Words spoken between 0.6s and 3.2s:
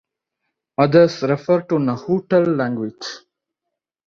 Others refer to Nahuatl language.